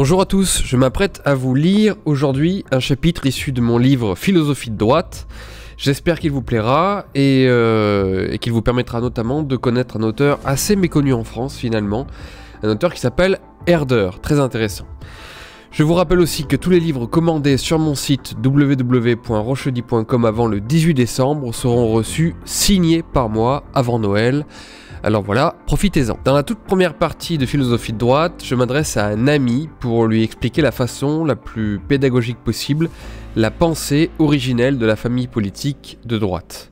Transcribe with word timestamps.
Bonjour 0.00 0.22
à 0.22 0.24
tous, 0.24 0.62
je 0.64 0.78
m'apprête 0.78 1.20
à 1.26 1.34
vous 1.34 1.54
lire 1.54 1.94
aujourd'hui 2.06 2.64
un 2.70 2.80
chapitre 2.80 3.26
issu 3.26 3.52
de 3.52 3.60
mon 3.60 3.76
livre 3.76 4.14
Philosophie 4.14 4.70
de 4.70 4.78
droite. 4.78 5.26
J'espère 5.76 6.18
qu'il 6.18 6.30
vous 6.30 6.40
plaira 6.40 7.04
et, 7.14 7.44
euh, 7.46 8.32
et 8.32 8.38
qu'il 8.38 8.54
vous 8.54 8.62
permettra 8.62 9.02
notamment 9.02 9.42
de 9.42 9.56
connaître 9.56 9.98
un 9.98 10.02
auteur 10.02 10.40
assez 10.46 10.74
méconnu 10.74 11.12
en 11.12 11.22
France 11.22 11.58
finalement, 11.58 12.06
un 12.62 12.70
auteur 12.70 12.94
qui 12.94 13.00
s'appelle 13.00 13.40
Herder, 13.66 14.08
très 14.22 14.40
intéressant. 14.40 14.86
Je 15.70 15.82
vous 15.82 15.92
rappelle 15.92 16.20
aussi 16.20 16.46
que 16.46 16.56
tous 16.56 16.70
les 16.70 16.80
livres 16.80 17.04
commandés 17.04 17.58
sur 17.58 17.78
mon 17.78 17.94
site 17.94 18.36
www.rochedi.com 18.42 20.24
avant 20.24 20.46
le 20.46 20.60
18 20.60 20.94
décembre 20.94 21.54
seront 21.54 21.92
reçus 21.92 22.34
signés 22.46 23.02
par 23.02 23.28
moi 23.28 23.64
avant 23.74 23.98
Noël. 23.98 24.46
Alors 25.02 25.22
voilà, 25.22 25.56
profitez-en. 25.66 26.18
Dans 26.24 26.34
la 26.34 26.42
toute 26.42 26.58
première 26.58 26.92
partie 26.92 27.38
de 27.38 27.46
Philosophie 27.46 27.94
de 27.94 27.98
droite, 27.98 28.42
je 28.44 28.54
m'adresse 28.54 28.98
à 28.98 29.06
un 29.06 29.28
ami 29.28 29.70
pour 29.80 30.06
lui 30.06 30.22
expliquer 30.22 30.60
la 30.60 30.72
façon 30.72 31.24
la 31.24 31.36
plus 31.36 31.78
pédagogique 31.78 32.36
possible 32.38 32.90
la 33.34 33.50
pensée 33.50 34.10
originelle 34.18 34.76
de 34.76 34.84
la 34.84 34.96
famille 34.96 35.26
politique 35.26 35.98
de 36.04 36.18
droite. 36.18 36.70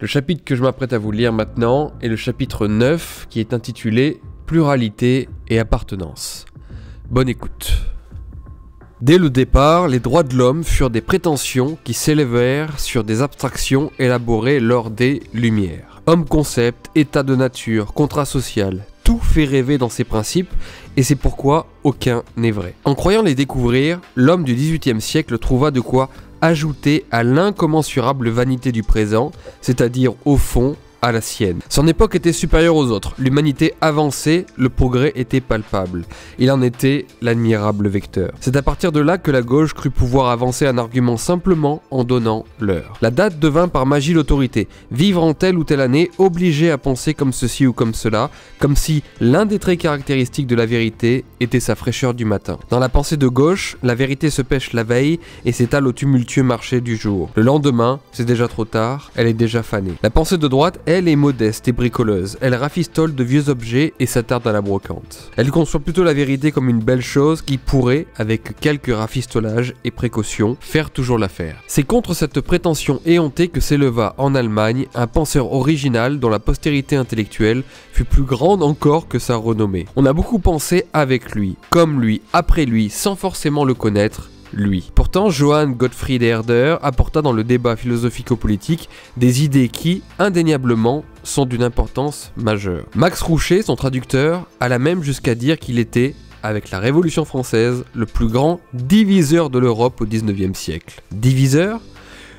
Le 0.00 0.06
chapitre 0.06 0.44
que 0.44 0.56
je 0.56 0.62
m'apprête 0.62 0.92
à 0.92 0.98
vous 0.98 1.12
lire 1.12 1.32
maintenant 1.32 1.92
est 2.02 2.08
le 2.08 2.16
chapitre 2.16 2.66
9 2.66 3.28
qui 3.30 3.40
est 3.40 3.54
intitulé 3.54 4.20
Pluralité 4.44 5.30
et 5.48 5.58
appartenance. 5.58 6.44
Bonne 7.08 7.30
écoute. 7.30 7.72
Dès 9.00 9.16
le 9.16 9.30
départ, 9.30 9.88
les 9.88 10.00
droits 10.00 10.22
de 10.22 10.36
l'homme 10.36 10.64
furent 10.64 10.90
des 10.90 11.00
prétentions 11.00 11.78
qui 11.82 11.94
s'élevèrent 11.94 12.78
sur 12.78 13.04
des 13.04 13.22
abstractions 13.22 13.90
élaborées 13.98 14.60
lors 14.60 14.90
des 14.90 15.22
Lumières. 15.32 15.93
Homme-concept, 16.06 16.90
état 16.94 17.22
de 17.22 17.34
nature, 17.34 17.94
contrat 17.94 18.26
social, 18.26 18.84
tout 19.04 19.18
fait 19.18 19.46
rêver 19.46 19.78
dans 19.78 19.88
ses 19.88 20.04
principes 20.04 20.52
et 20.98 21.02
c'est 21.02 21.14
pourquoi 21.14 21.66
aucun 21.82 22.22
n'est 22.36 22.50
vrai. 22.50 22.74
En 22.84 22.94
croyant 22.94 23.22
les 23.22 23.34
découvrir, 23.34 24.00
l'homme 24.14 24.44
du 24.44 24.54
XVIIIe 24.54 25.00
siècle 25.00 25.38
trouva 25.38 25.70
de 25.70 25.80
quoi 25.80 26.10
ajouter 26.42 27.06
à 27.10 27.22
l'incommensurable 27.22 28.28
vanité 28.28 28.70
du 28.70 28.82
présent, 28.82 29.32
c'est-à-dire 29.62 30.12
au 30.26 30.36
fond 30.36 30.76
à 31.04 31.12
la 31.12 31.20
sienne. 31.20 31.60
Son 31.68 31.86
époque 31.86 32.14
était 32.14 32.32
supérieure 32.32 32.76
aux 32.76 32.90
autres, 32.90 33.14
l'humanité 33.18 33.74
avançait, 33.82 34.46
le 34.56 34.70
progrès 34.70 35.12
était 35.16 35.42
palpable. 35.42 36.04
Il 36.38 36.50
en 36.50 36.62
était 36.62 37.06
l'admirable 37.20 37.88
vecteur. 37.88 38.32
C'est 38.40 38.56
à 38.56 38.62
partir 38.62 38.90
de 38.90 39.00
là 39.00 39.18
que 39.18 39.30
la 39.30 39.42
gauche 39.42 39.74
crut 39.74 39.92
pouvoir 39.92 40.30
avancer 40.30 40.66
un 40.66 40.78
argument 40.78 41.18
simplement 41.18 41.82
en 41.90 42.04
donnant 42.04 42.46
l'heure. 42.58 42.96
La 43.02 43.10
date 43.10 43.38
devint 43.38 43.68
par 43.68 43.84
magie 43.84 44.14
l'autorité. 44.14 44.66
Vivre 44.90 45.22
en 45.22 45.34
telle 45.34 45.58
ou 45.58 45.64
telle 45.64 45.82
année, 45.82 46.10
obligé 46.16 46.70
à 46.70 46.78
penser 46.78 47.12
comme 47.12 47.34
ceci 47.34 47.66
ou 47.66 47.74
comme 47.74 47.92
cela, 47.92 48.30
comme 48.58 48.74
si 48.74 49.02
l'un 49.20 49.44
des 49.44 49.58
traits 49.58 49.80
caractéristiques 49.80 50.46
de 50.46 50.56
la 50.56 50.64
vérité 50.64 51.26
était 51.40 51.60
sa 51.60 51.74
fraîcheur 51.74 52.14
du 52.14 52.24
matin. 52.24 52.58
Dans 52.70 52.78
la 52.78 52.88
pensée 52.88 53.18
de 53.18 53.28
gauche, 53.28 53.76
la 53.82 53.94
vérité 53.94 54.30
se 54.30 54.40
pêche 54.40 54.72
la 54.72 54.84
veille 54.84 55.20
et 55.44 55.52
s'étale 55.52 55.86
au 55.86 55.92
tumultueux 55.92 56.42
marché 56.42 56.80
du 56.80 56.96
jour. 56.96 57.28
Le 57.34 57.42
lendemain, 57.42 58.00
c'est 58.12 58.24
déjà 58.24 58.48
trop 58.48 58.64
tard, 58.64 59.12
elle 59.16 59.26
est 59.26 59.34
déjà 59.34 59.62
fanée. 59.62 59.92
La 60.02 60.08
pensée 60.08 60.38
de 60.38 60.48
droite, 60.48 60.80
elle 60.86 60.93
est 61.02 61.16
modeste 61.16 61.68
et 61.68 61.72
bricoleuse. 61.72 62.38
Elle 62.40 62.54
rafistole 62.54 63.14
de 63.14 63.24
vieux 63.24 63.48
objets 63.48 63.94
et 63.98 64.06
s'attarde 64.06 64.46
à 64.46 64.52
la 64.52 64.60
brocante. 64.60 65.30
Elle 65.36 65.50
conçoit 65.50 65.80
plutôt 65.80 66.04
la 66.04 66.14
vérité 66.14 66.52
comme 66.52 66.68
une 66.68 66.82
belle 66.82 67.02
chose 67.02 67.42
qui 67.42 67.58
pourrait, 67.58 68.06
avec 68.16 68.58
quelques 68.60 68.94
rafistolages 68.94 69.74
et 69.84 69.90
précautions, 69.90 70.56
faire 70.60 70.90
toujours 70.90 71.18
l'affaire. 71.18 71.56
C'est 71.66 71.82
contre 71.82 72.14
cette 72.14 72.40
prétention 72.40 73.00
éhontée 73.04 73.48
que 73.48 73.60
s'éleva 73.60 74.14
en 74.18 74.34
Allemagne 74.34 74.86
un 74.94 75.06
penseur 75.06 75.52
original 75.52 76.20
dont 76.20 76.30
la 76.30 76.38
postérité 76.38 76.96
intellectuelle 76.96 77.64
fut 77.92 78.04
plus 78.04 78.22
grande 78.22 78.62
encore 78.62 79.08
que 79.08 79.18
sa 79.18 79.36
renommée. 79.36 79.86
On 79.96 80.06
a 80.06 80.12
beaucoup 80.12 80.38
pensé 80.38 80.84
avec 80.92 81.34
lui, 81.34 81.56
comme 81.70 82.00
lui, 82.00 82.22
après 82.32 82.64
lui, 82.64 82.90
sans 82.90 83.16
forcément 83.16 83.64
le 83.64 83.74
connaître, 83.74 84.30
lui. 84.54 84.90
Pourtant, 84.94 85.30
Johann 85.30 85.74
Gottfried 85.74 86.22
Herder 86.22 86.76
apporta 86.82 87.22
dans 87.22 87.32
le 87.32 87.44
débat 87.44 87.76
philosophico-politique 87.76 88.88
des 89.16 89.44
idées 89.44 89.68
qui, 89.68 90.02
indéniablement, 90.18 91.04
sont 91.22 91.46
d'une 91.46 91.62
importance 91.62 92.32
majeure. 92.36 92.84
Max 92.94 93.20
Roucher, 93.20 93.62
son 93.62 93.76
traducteur, 93.76 94.46
alla 94.60 94.78
même 94.78 95.02
jusqu'à 95.02 95.34
dire 95.34 95.58
qu'il 95.58 95.78
était, 95.78 96.14
avec 96.42 96.70
la 96.70 96.78
Révolution 96.78 97.24
française, 97.24 97.84
le 97.94 98.06
plus 98.06 98.28
grand 98.28 98.60
diviseur 98.74 99.48
de 99.48 99.58
l'Europe 99.58 100.00
au 100.00 100.04
XIXe 100.04 100.56
siècle. 100.58 101.02
Diviseur 101.10 101.80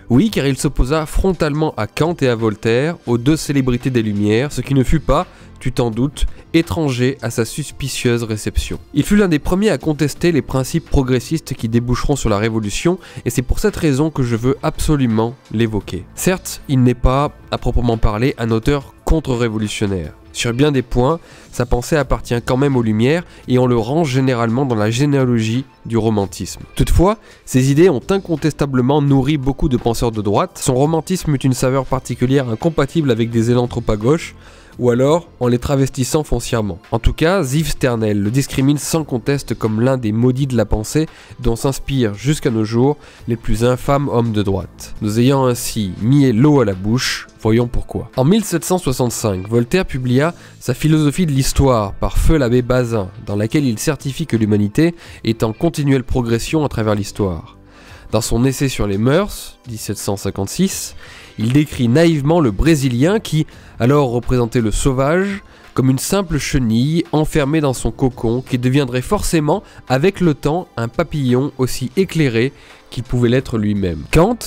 oui, 0.09 0.29
car 0.29 0.45
il 0.45 0.57
s'opposa 0.57 1.05
frontalement 1.05 1.73
à 1.77 1.87
Kant 1.87 2.15
et 2.21 2.27
à 2.27 2.35
Voltaire, 2.35 2.97
aux 3.07 3.17
deux 3.17 3.35
célébrités 3.35 3.89
des 3.89 4.03
Lumières, 4.03 4.51
ce 4.51 4.61
qui 4.61 4.75
ne 4.75 4.83
fut 4.83 4.99
pas, 4.99 5.25
tu 5.59 5.71
t'en 5.71 5.89
doutes, 5.89 6.25
étranger 6.53 7.17
à 7.21 7.31
sa 7.31 7.43
suspicieuse 7.43 8.23
réception. 8.23 8.79
Il 8.93 9.03
fut 9.03 9.15
l'un 9.15 9.27
des 9.27 9.39
premiers 9.39 9.71
à 9.71 9.79
contester 9.79 10.31
les 10.31 10.43
principes 10.43 10.89
progressistes 10.89 11.55
qui 11.55 11.69
déboucheront 11.69 12.15
sur 12.15 12.29
la 12.29 12.37
Révolution, 12.37 12.99
et 13.25 13.29
c'est 13.29 13.41
pour 13.41 13.59
cette 13.59 13.75
raison 13.75 14.11
que 14.11 14.21
je 14.21 14.35
veux 14.35 14.57
absolument 14.61 15.35
l'évoquer. 15.51 16.05
Certes, 16.13 16.61
il 16.67 16.83
n'est 16.83 16.93
pas, 16.93 17.31
à 17.49 17.57
proprement 17.57 17.97
parler, 17.97 18.35
un 18.37 18.51
auteur 18.51 18.93
contre-révolutionnaire. 19.05 20.13
Sur 20.35 20.53
bien 20.53 20.73
des 20.73 20.81
points, 20.81 21.21
sa 21.53 21.65
pensée 21.65 21.95
appartient 21.95 22.35
quand 22.45 22.57
même 22.57 22.75
aux 22.75 22.81
Lumières 22.81 23.23
et 23.47 23.57
on 23.57 23.67
le 23.67 23.77
range 23.77 24.09
généralement 24.09 24.65
dans 24.65 24.75
la 24.75 24.91
généalogie 24.91 25.63
du 25.85 25.95
romantisme. 25.95 26.61
Toutefois, 26.75 27.17
ses 27.45 27.71
idées 27.71 27.89
ont 27.89 28.01
incontestablement 28.09 29.01
nourri 29.01 29.37
beaucoup 29.37 29.69
de 29.69 29.77
penseurs 29.77 30.11
de 30.11 30.21
droite. 30.21 30.59
Son 30.61 30.75
romantisme 30.75 31.33
eut 31.33 31.37
une 31.37 31.53
saveur 31.53 31.85
particulière 31.85 32.49
incompatible 32.49 33.11
avec 33.11 33.29
des 33.29 33.49
élans 33.49 33.69
trop 33.69 33.83
à 33.87 33.95
gauche, 33.95 34.35
ou 34.79 34.89
alors 34.89 35.29
en 35.39 35.47
les 35.47 35.59
travestissant 35.59 36.23
foncièrement. 36.23 36.79
En 36.91 36.99
tout 36.99 37.13
cas, 37.13 37.43
Ziv 37.43 37.69
Sternel 37.69 38.21
le 38.21 38.31
discrimine 38.31 38.77
sans 38.77 39.03
conteste 39.03 39.55
comme 39.55 39.81
l'un 39.81 39.97
des 39.97 40.11
maudits 40.11 40.47
de 40.47 40.57
la 40.57 40.65
pensée 40.65 41.07
dont 41.39 41.55
s'inspirent 41.55 42.13
jusqu'à 42.13 42.51
nos 42.51 42.63
jours 42.63 42.97
les 43.27 43.35
plus 43.35 43.63
infâmes 43.63 44.09
hommes 44.09 44.31
de 44.31 44.43
droite. 44.43 44.95
Nous 45.01 45.19
ayant 45.19 45.45
ainsi 45.45 45.93
mis 46.01 46.31
l'eau 46.31 46.61
à 46.61 46.65
la 46.65 46.73
bouche, 46.73 47.27
voyons 47.41 47.67
pourquoi. 47.67 48.09
En 48.17 48.23
1765, 48.25 49.47
Voltaire 49.47 49.85
publia 49.85 50.33
sa 50.59 50.73
philosophie 50.73 51.25
de 51.25 51.31
l'histoire 51.31 51.93
par 51.93 52.17
feu 52.17 52.37
l'abbé 52.37 52.61
Bazin, 52.61 53.09
dans 53.25 53.35
laquelle 53.35 53.65
il 53.65 53.79
certifie 53.79 54.25
que 54.27 54.37
l'humanité 54.37 54.95
est 55.23 55.43
en 55.43 55.53
continuelle 55.53 56.03
progression 56.03 56.63
à 56.65 56.69
travers 56.69 56.95
l'histoire. 56.95 57.57
Dans 58.11 58.21
son 58.21 58.45
essai 58.45 58.69
sur 58.69 58.87
les 58.87 58.97
mœurs, 58.97 59.57
1756, 59.67 60.95
il 61.37 61.53
décrit 61.53 61.87
naïvement 61.87 62.39
le 62.39 62.51
Brésilien 62.51 63.19
qui, 63.19 63.45
alors 63.79 64.09
représentait 64.09 64.61
le 64.61 64.71
sauvage, 64.71 65.43
comme 65.73 65.89
une 65.89 65.99
simple 65.99 66.37
chenille 66.37 67.03
enfermée 67.11 67.59
dans 67.59 67.73
son 67.73 67.91
cocon 67.91 68.41
qui 68.41 68.57
deviendrait 68.57 69.01
forcément, 69.01 69.61
avec 69.89 70.21
le 70.21 70.33
temps, 70.33 70.67
un 70.77 70.87
papillon 70.87 71.51
aussi 71.57 71.91
éclairé 71.97 72.53
qu'il 72.89 73.03
pouvait 73.03 73.29
l'être 73.29 73.57
lui-même. 73.57 74.03
Kant, 74.11 74.39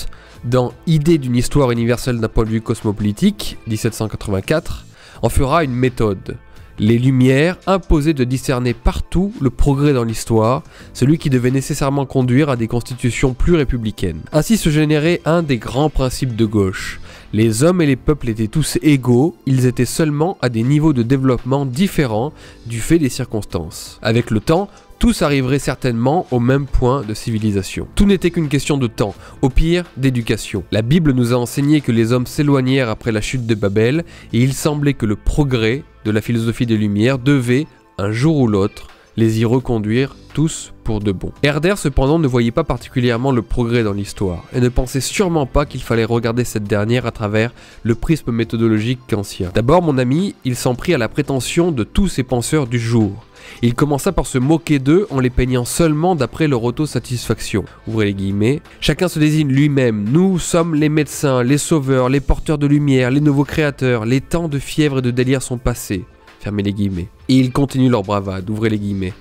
dans 0.45 0.73
Idée 0.87 1.19
d'une 1.19 1.37
histoire 1.37 1.71
universelle 1.71 2.21
d'un 2.21 2.29
point 2.29 2.45
de 2.45 2.51
vue 2.51 2.63
cosmopolitique, 2.63 3.59
1784, 3.67 4.87
en 5.21 5.29
fera 5.29 5.65
une 5.65 5.75
méthode. 5.75 6.39
Les 6.81 6.99
Lumières 6.99 7.57
imposaient 7.67 8.15
de 8.15 8.23
discerner 8.23 8.73
partout 8.73 9.33
le 9.41 9.51
progrès 9.51 9.93
dans 9.93 10.05
l'histoire, 10.05 10.63
celui 10.93 11.19
qui 11.19 11.29
devait 11.29 11.51
nécessairement 11.51 12.07
conduire 12.07 12.51
à 12.51 12.57
des 12.57 12.69
constitutions 12.69 13.35
plus 13.35 13.57
républicaines. 13.57 14.21
Ainsi 14.31 14.57
se 14.57 14.71
générait 14.71 15.21
un 15.25 15.43
des 15.43 15.59
grands 15.59 15.91
principes 15.91 16.37
de 16.37 16.45
gauche. 16.45 17.01
Les 17.33 17.65
hommes 17.65 17.83
et 17.83 17.87
les 17.87 17.97
peuples 17.97 18.29
étaient 18.29 18.47
tous 18.47 18.79
égaux, 18.81 19.37
ils 19.45 19.67
étaient 19.67 19.85
seulement 19.85 20.39
à 20.41 20.49
des 20.49 20.63
niveaux 20.63 20.93
de 20.93 21.03
développement 21.03 21.67
différents 21.67 22.33
du 22.67 22.81
fait 22.81 22.99
des 22.99 23.09
circonstances. 23.09 23.99
Avec 24.01 24.31
le 24.31 24.39
temps, 24.41 24.71
tous 24.99 25.23
arriveraient 25.23 25.59
certainement 25.59 26.27
au 26.31 26.41
même 26.41 26.67
point 26.67 27.03
de 27.03 27.15
civilisation. 27.15 27.87
Tout 27.95 28.07
n'était 28.07 28.31
qu'une 28.31 28.49
question 28.49 28.79
de 28.79 28.87
temps, 28.87 29.15
au 29.43 29.49
pire 29.49 29.85
d'éducation. 29.97 30.65
La 30.73 30.83
Bible 30.83 31.13
nous 31.13 31.33
a 31.33 31.37
enseigné 31.37 31.81
que 31.81 31.93
les 31.93 32.13
hommes 32.13 32.27
s'éloignèrent 32.27 32.89
après 32.89 33.13
la 33.13 33.21
chute 33.21 33.47
de 33.47 33.55
Babel, 33.55 34.05
et 34.33 34.43
il 34.43 34.55
semblait 34.55 34.95
que 34.95 35.07
le 35.07 35.17
progrès 35.17 35.85
de 36.05 36.11
la 36.11 36.21
philosophie 36.21 36.67
des 36.67 36.77
Lumières 36.77 37.19
devait, 37.19 37.67
un 37.99 38.11
jour 38.11 38.37
ou 38.39 38.47
l'autre, 38.47 38.89
les 39.19 39.41
y 39.41 39.45
reconduire 39.45 40.15
tous 40.33 40.73
pour 40.85 41.01
de 41.01 41.11
bon. 41.11 41.33
Herder 41.43 41.75
cependant 41.77 42.21
ne 42.21 42.29
voyait 42.29 42.53
pas 42.53 42.63
particulièrement 42.63 43.33
le 43.33 43.43
progrès 43.43 43.83
dans 43.83 43.93
l'histoire, 43.93 44.45
et 44.53 44.61
ne 44.61 44.69
pensait 44.69 45.01
sûrement 45.01 45.45
pas 45.45 45.67
qu'il 45.67 45.83
fallait 45.83 46.05
regarder 46.05 46.45
cette 46.45 46.63
dernière 46.63 47.05
à 47.05 47.11
travers 47.11 47.53
le 47.83 47.97
prisme 47.97 48.31
méthodologique 48.31 49.01
kantien. 49.09 49.51
D'abord 49.53 49.83
mon 49.83 49.99
ami, 49.99 50.37
il 50.45 50.55
s'en 50.55 50.77
prit 50.77 50.95
à 50.95 50.99
la 50.99 51.09
prétention 51.09 51.73
de 51.73 51.83
tous 51.83 52.07
ces 52.07 52.23
penseurs 52.23 52.69
du 52.69 52.79
jour. 52.79 53.25
Il 53.61 53.75
commença 53.75 54.13
par 54.13 54.27
se 54.27 54.39
moquer 54.39 54.79
d'eux 54.79 55.09
en 55.11 55.19
les 55.19 55.31
peignant 55.31 55.65
seulement 55.65 56.15
d'après 56.15 56.47
leur 56.47 56.63
autosatisfaction. 56.63 57.65
Ouvrez 57.89 58.07
les 58.07 58.15
guillemets. 58.15 58.63
Chacun 58.81 59.09
se 59.09 59.19
désigne 59.19 59.49
lui-même. 59.49 60.09
Nous 60.13 60.39
sommes 60.39 60.77
les 60.77 60.89
médecins, 60.89 61.43
les 61.43 61.59
sauveurs, 61.59 62.09
les 62.09 62.21
porteurs 62.21 62.59
de 62.59 62.69
lumière, 62.69 63.11
les 63.11 63.21
nouveaux 63.21 63.45
créateurs. 63.45 64.05
Les 64.05 64.21
temps 64.21 64.49
de 64.49 64.61
fièvre 64.61 64.99
et 64.99 65.03
de 65.03 65.11
délire 65.11 65.43
sont 65.43 65.59
passés. 65.59 66.05
Fermez 66.39 66.63
les 66.63 66.73
guillemets. 66.73 67.09
Et 67.29 67.35
ils 67.35 67.53
continuent 67.53 67.91
leur 67.91 68.03
bravade, 68.03 68.49
ouvrez 68.49 68.71
les 68.71 68.79
guillemets. 68.79 69.13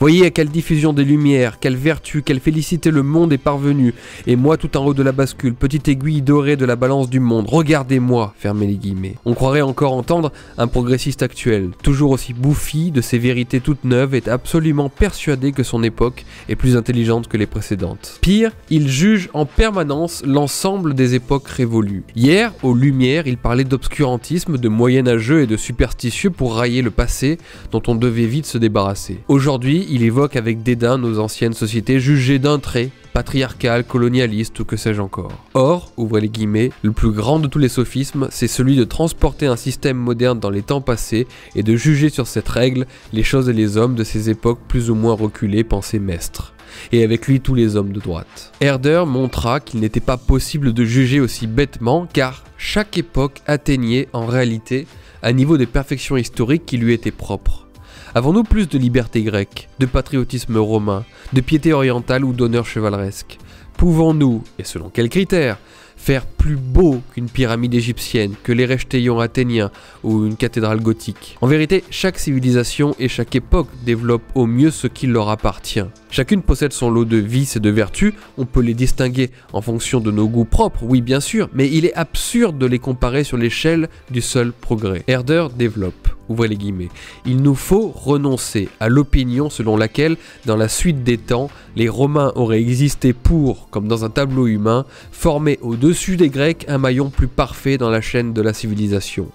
Voyez 0.00 0.26
à 0.26 0.30
quelle 0.30 0.48
diffusion 0.48 0.92
des 0.92 1.04
lumières, 1.04 1.60
quelle 1.60 1.76
vertu, 1.76 2.22
quelle 2.22 2.40
félicité 2.40 2.90
le 2.90 3.04
monde 3.04 3.32
est 3.32 3.38
parvenu. 3.38 3.94
Et 4.26 4.34
moi 4.34 4.56
tout 4.56 4.76
en 4.76 4.84
haut 4.84 4.94
de 4.94 5.02
la 5.02 5.12
bascule, 5.12 5.54
petite 5.54 5.86
aiguille 5.86 6.22
dorée 6.22 6.56
de 6.56 6.64
la 6.64 6.74
balance 6.74 7.08
du 7.08 7.20
monde. 7.20 7.46
Regardez-moi, 7.48 8.34
fermez 8.36 8.66
les 8.66 8.74
guillemets. 8.74 9.14
On 9.24 9.34
croirait 9.34 9.60
encore 9.60 9.92
entendre 9.92 10.32
un 10.58 10.66
progressiste 10.66 11.22
actuel, 11.22 11.70
toujours 11.82 12.10
aussi 12.10 12.34
bouffi 12.34 12.90
de 12.90 13.00
ses 13.00 13.18
vérités 13.18 13.60
toutes 13.60 13.84
neuves, 13.84 14.14
est 14.14 14.28
absolument 14.28 14.88
persuadé 14.88 15.52
que 15.52 15.62
son 15.62 15.82
époque 15.84 16.24
est 16.48 16.56
plus 16.56 16.76
intelligente 16.76 17.28
que 17.28 17.36
les 17.36 17.46
précédentes. 17.46 18.18
Pire, 18.20 18.50
il 18.70 18.88
juge 18.88 19.28
en 19.34 19.46
permanence 19.46 20.22
l'ensemble 20.26 20.94
des 20.94 21.14
époques 21.14 21.48
révolues. 21.48 22.02
Hier, 22.16 22.52
aux 22.62 22.74
Lumières, 22.74 23.26
il 23.26 23.36
parlait 23.36 23.64
d'obscurantisme, 23.64 24.58
de 24.58 24.68
moyenâgeux 24.68 25.42
et 25.42 25.46
de 25.46 25.56
superstitieux 25.56 26.30
pour 26.30 26.56
railler 26.56 26.82
le 26.82 26.90
passé 26.90 27.38
dont 27.70 27.82
on 27.86 27.94
devait 27.94 28.26
vite 28.26 28.46
se 28.46 28.58
débarrasser. 28.58 29.18
Aujourd'hui, 29.28 29.86
il 29.90 30.02
évoque 30.02 30.36
avec 30.36 30.62
dédain 30.62 30.98
nos 30.98 31.18
anciennes 31.18 31.52
sociétés 31.52 32.00
jugées 32.00 32.38
d'un 32.38 32.58
trait, 32.58 32.90
patriarcales, 33.12 33.84
colonialistes 33.84 34.58
ou 34.60 34.64
que 34.64 34.76
sais-je 34.76 35.00
encore. 35.00 35.32
Or, 35.54 35.92
ouvrez 35.96 36.22
les 36.22 36.28
guillemets, 36.28 36.70
le 36.82 36.92
plus 36.92 37.10
grand 37.10 37.38
de 37.38 37.46
tous 37.46 37.58
les 37.58 37.68
sophismes, 37.68 38.28
c'est 38.30 38.48
celui 38.48 38.76
de 38.76 38.84
transporter 38.84 39.46
un 39.46 39.56
système 39.56 39.98
moderne 39.98 40.40
dans 40.40 40.50
les 40.50 40.62
temps 40.62 40.80
passés 40.80 41.26
et 41.54 41.62
de 41.62 41.76
juger 41.76 42.08
sur 42.08 42.26
cette 42.26 42.48
règle 42.48 42.86
les 43.12 43.22
choses 43.22 43.48
et 43.48 43.52
les 43.52 43.76
hommes 43.76 43.94
de 43.94 44.04
ces 44.04 44.30
époques 44.30 44.60
plus 44.68 44.90
ou 44.90 44.94
moins 44.94 45.14
reculées, 45.14 45.64
pensait 45.64 45.98
Mestre 45.98 46.54
et 46.90 47.04
avec 47.04 47.26
lui 47.26 47.40
tous 47.40 47.54
les 47.54 47.76
hommes 47.76 47.92
de 47.92 48.00
droite. 48.00 48.52
Herder 48.60 49.04
montra 49.06 49.60
qu'il 49.60 49.80
n'était 49.80 50.00
pas 50.00 50.16
possible 50.16 50.72
de 50.72 50.84
juger 50.84 51.20
aussi 51.20 51.46
bêtement 51.46 52.06
car 52.12 52.44
chaque 52.56 52.98
époque 52.98 53.40
atteignait 53.46 54.08
en 54.12 54.26
réalité 54.26 54.86
un 55.22 55.32
niveau 55.32 55.56
de 55.56 55.64
perfection 55.64 56.16
historique 56.16 56.66
qui 56.66 56.76
lui 56.76 56.92
était 56.92 57.10
propre. 57.10 57.68
Avons-nous 58.14 58.42
plus 58.42 58.68
de 58.68 58.76
liberté 58.76 59.22
grecque, 59.22 59.68
de 59.78 59.86
patriotisme 59.86 60.58
romain, 60.58 61.04
de 61.32 61.40
piété 61.40 61.72
orientale 61.72 62.24
ou 62.24 62.32
d'honneur 62.32 62.66
chevaleresque? 62.66 63.38
Pouvons-nous, 63.76 64.44
et 64.58 64.64
selon 64.64 64.90
quels 64.90 65.08
critères, 65.08 65.58
faire 65.96 66.26
plus 66.26 66.56
beau 66.56 67.00
qu'une 67.14 67.30
pyramide 67.30 67.74
égyptienne, 67.74 68.34
que 68.42 68.52
les 68.52 68.66
Rechteions 68.66 69.20
athéniens 69.20 69.70
ou 70.02 70.26
une 70.26 70.36
cathédrale 70.36 70.80
gothique? 70.80 71.38
En 71.40 71.46
vérité, 71.46 71.84
chaque 71.90 72.18
civilisation 72.18 72.94
et 72.98 73.08
chaque 73.08 73.34
époque 73.34 73.68
développe 73.84 74.24
au 74.34 74.46
mieux 74.46 74.70
ce 74.70 74.88
qui 74.88 75.06
leur 75.06 75.30
appartient. 75.30 75.84
Chacune 76.12 76.42
possède 76.42 76.74
son 76.74 76.90
lot 76.90 77.06
de 77.06 77.16
vices 77.16 77.56
et 77.56 77.60
de 77.60 77.70
vertus, 77.70 78.12
on 78.36 78.44
peut 78.44 78.60
les 78.60 78.74
distinguer 78.74 79.30
en 79.54 79.62
fonction 79.62 79.98
de 79.98 80.10
nos 80.10 80.28
goûts 80.28 80.44
propres, 80.44 80.82
oui 80.82 81.00
bien 81.00 81.20
sûr, 81.20 81.48
mais 81.54 81.70
il 81.70 81.86
est 81.86 81.94
absurde 81.94 82.58
de 82.58 82.66
les 82.66 82.78
comparer 82.78 83.24
sur 83.24 83.38
l'échelle 83.38 83.88
du 84.10 84.20
seul 84.20 84.52
progrès. 84.52 85.04
Herder 85.06 85.46
développe, 85.56 86.10
ouvrez 86.28 86.48
les 86.48 86.58
guillemets, 86.58 86.90
il 87.24 87.38
nous 87.38 87.54
faut 87.54 87.88
renoncer 87.88 88.68
à 88.78 88.90
l'opinion 88.90 89.48
selon 89.48 89.78
laquelle, 89.78 90.18
dans 90.44 90.58
la 90.58 90.68
suite 90.68 91.02
des 91.02 91.16
temps, 91.16 91.48
les 91.76 91.88
Romains 91.88 92.32
auraient 92.34 92.60
existé 92.60 93.14
pour, 93.14 93.70
comme 93.70 93.88
dans 93.88 94.04
un 94.04 94.10
tableau 94.10 94.46
humain, 94.46 94.84
former 95.12 95.58
au-dessus 95.62 96.18
des 96.18 96.28
Grecs 96.28 96.66
un 96.68 96.76
maillon 96.76 97.08
plus 97.08 97.26
parfait 97.26 97.78
dans 97.78 97.88
la 97.88 98.02
chaîne 98.02 98.34
de 98.34 98.42
la 98.42 98.52
civilisation. 98.52 99.30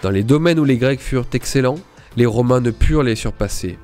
Dans 0.00 0.10
les 0.10 0.22
domaines 0.22 0.60
où 0.60 0.64
les 0.64 0.78
Grecs 0.78 1.00
furent 1.00 1.28
excellents, 1.34 1.78
les 2.16 2.24
Romains 2.24 2.62
ne 2.62 2.70
purent 2.70 3.02
les 3.02 3.16
surpasser. 3.16 3.76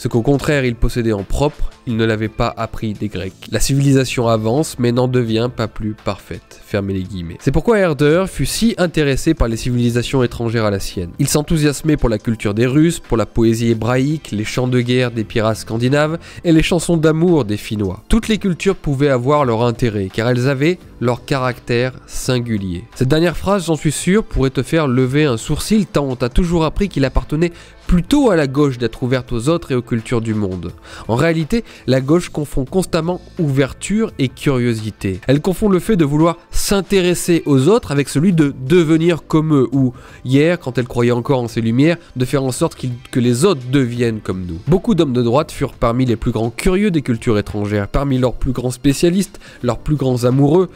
Ce 0.00 0.08
qu'au 0.08 0.22
contraire 0.22 0.64
ils 0.64 0.76
possédaient 0.76 1.12
en 1.12 1.24
propre, 1.24 1.68
ils 1.86 1.94
ne 1.94 2.06
l'avaient 2.06 2.28
pas 2.28 2.54
appris 2.56 2.94
des 2.94 3.08
Grecs. 3.08 3.34
La 3.50 3.60
civilisation 3.60 4.28
avance, 4.28 4.78
mais 4.78 4.92
n'en 4.92 5.08
devient 5.08 5.50
pas 5.54 5.68
plus 5.68 5.92
parfaite. 5.92 6.58
Fermez 6.64 6.94
les 6.94 7.02
guillemets. 7.02 7.36
C'est 7.38 7.52
pourquoi 7.52 7.78
Herder 7.78 8.24
fut 8.26 8.46
si 8.46 8.74
intéressé 8.78 9.34
par 9.34 9.48
les 9.48 9.58
civilisations 9.58 10.22
étrangères 10.22 10.64
à 10.64 10.70
la 10.70 10.80
sienne. 10.80 11.10
Il 11.18 11.28
s'enthousiasmait 11.28 11.98
pour 11.98 12.08
la 12.08 12.16
culture 12.16 12.54
des 12.54 12.66
Russes, 12.66 12.98
pour 12.98 13.18
la 13.18 13.26
poésie 13.26 13.72
hébraïque, 13.72 14.30
les 14.30 14.44
chants 14.44 14.68
de 14.68 14.80
guerre 14.80 15.10
des 15.10 15.24
pirates 15.24 15.58
scandinaves 15.58 16.18
et 16.44 16.52
les 16.52 16.62
chansons 16.62 16.96
d'amour 16.96 17.44
des 17.44 17.58
Finnois. 17.58 18.02
Toutes 18.08 18.28
les 18.28 18.38
cultures 18.38 18.76
pouvaient 18.76 19.10
avoir 19.10 19.44
leur 19.44 19.64
intérêt, 19.64 20.08
car 20.10 20.30
elles 20.30 20.48
avaient 20.48 20.78
leur 21.00 21.26
caractère 21.26 21.92
singulier. 22.06 22.84
Cette 22.94 23.08
dernière 23.08 23.36
phrase, 23.36 23.66
j'en 23.66 23.76
suis 23.76 23.92
sûr, 23.92 24.24
pourrait 24.24 24.48
te 24.48 24.62
faire 24.62 24.86
lever 24.86 25.24
un 25.24 25.36
sourcil 25.36 25.86
tant 25.86 26.06
on 26.06 26.16
t'a 26.16 26.30
toujours 26.30 26.64
appris 26.64 26.88
qu'il 26.88 27.04
appartenait 27.04 27.52
plutôt 27.90 28.30
à 28.30 28.36
la 28.36 28.46
gauche 28.46 28.78
d'être 28.78 29.02
ouverte 29.02 29.32
aux 29.32 29.48
autres 29.48 29.72
et 29.72 29.74
aux 29.74 29.82
cultures 29.82 30.20
du 30.20 30.32
monde. 30.32 30.70
En 31.08 31.16
réalité, 31.16 31.64
la 31.88 32.00
gauche 32.00 32.28
confond 32.28 32.64
constamment 32.64 33.20
ouverture 33.40 34.12
et 34.20 34.28
curiosité. 34.28 35.20
Elle 35.26 35.40
confond 35.40 35.68
le 35.68 35.80
fait 35.80 35.96
de 35.96 36.04
vouloir 36.04 36.36
s'intéresser 36.52 37.42
aux 37.46 37.66
autres 37.66 37.90
avec 37.90 38.08
celui 38.08 38.32
de 38.32 38.54
devenir 38.64 39.26
comme 39.26 39.52
eux, 39.52 39.68
ou 39.72 39.92
hier, 40.24 40.60
quand 40.60 40.78
elle 40.78 40.86
croyait 40.86 41.10
encore 41.10 41.40
en 41.40 41.48
ses 41.48 41.62
lumières, 41.62 41.96
de 42.14 42.24
faire 42.24 42.44
en 42.44 42.52
sorte 42.52 42.76
que 43.10 43.18
les 43.18 43.44
autres 43.44 43.62
deviennent 43.72 44.20
comme 44.20 44.46
nous. 44.46 44.60
Beaucoup 44.68 44.94
d'hommes 44.94 45.12
de 45.12 45.22
droite 45.24 45.50
furent 45.50 45.72
parmi 45.72 46.06
les 46.06 46.14
plus 46.14 46.30
grands 46.30 46.50
curieux 46.50 46.92
des 46.92 47.02
cultures 47.02 47.38
étrangères, 47.38 47.88
parmi 47.88 48.18
leurs 48.18 48.34
plus 48.34 48.52
grands 48.52 48.70
spécialistes, 48.70 49.40
leurs 49.64 49.78
plus 49.78 49.96
grands 49.96 50.22
amoureux, 50.22 50.70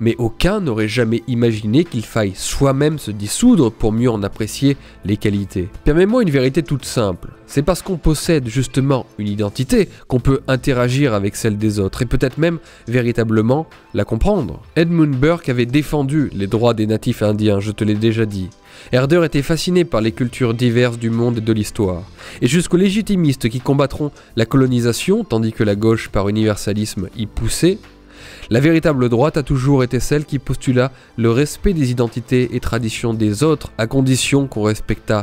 mais 0.00 0.16
aucun 0.18 0.60
n'aurait 0.60 0.88
jamais 0.88 1.22
imaginé 1.28 1.84
qu'il 1.84 2.04
faille 2.04 2.32
soi-même 2.34 2.98
se 2.98 3.10
dissoudre 3.10 3.70
pour 3.70 3.92
mieux 3.92 4.10
en 4.10 4.22
apprécier 4.22 4.76
les 5.04 5.16
qualités. 5.16 5.68
Permets-moi 5.84 6.22
une 6.22 6.30
vérité 6.30 6.62
toute 6.62 6.84
simple. 6.84 7.28
C'est 7.46 7.62
parce 7.62 7.82
qu'on 7.82 7.98
possède 7.98 8.48
justement 8.48 9.06
une 9.18 9.28
identité 9.28 9.88
qu'on 10.08 10.20
peut 10.20 10.40
interagir 10.48 11.12
avec 11.12 11.36
celle 11.36 11.58
des 11.58 11.78
autres 11.78 12.02
et 12.02 12.06
peut-être 12.06 12.38
même 12.38 12.58
véritablement 12.88 13.66
la 13.94 14.04
comprendre. 14.04 14.62
Edmund 14.76 15.14
Burke 15.14 15.48
avait 15.48 15.66
défendu 15.66 16.30
les 16.34 16.46
droits 16.46 16.74
des 16.74 16.86
natifs 16.86 17.22
indiens, 17.22 17.60
je 17.60 17.72
te 17.72 17.84
l'ai 17.84 17.94
déjà 17.94 18.24
dit. 18.24 18.48
Herder 18.90 19.22
était 19.24 19.42
fasciné 19.42 19.84
par 19.84 20.00
les 20.00 20.12
cultures 20.12 20.54
diverses 20.54 20.98
du 20.98 21.10
monde 21.10 21.38
et 21.38 21.42
de 21.42 21.52
l'histoire. 21.52 22.02
Et 22.40 22.46
jusqu'aux 22.46 22.76
légitimistes 22.76 23.48
qui 23.48 23.60
combattront 23.60 24.10
la 24.36 24.46
colonisation, 24.46 25.24
tandis 25.24 25.52
que 25.52 25.64
la 25.64 25.76
gauche 25.76 26.08
par 26.08 26.28
universalisme 26.28 27.08
y 27.16 27.26
poussait, 27.26 27.78
la 28.52 28.60
véritable 28.60 29.08
droite 29.08 29.38
a 29.38 29.42
toujours 29.42 29.82
été 29.82 29.98
celle 29.98 30.26
qui 30.26 30.38
postula 30.38 30.92
le 31.16 31.30
respect 31.30 31.72
des 31.72 31.90
identités 31.90 32.54
et 32.54 32.60
traditions 32.60 33.14
des 33.14 33.42
autres 33.42 33.72
à 33.78 33.86
condition 33.86 34.46
qu'on 34.46 34.64
respectât 34.64 35.22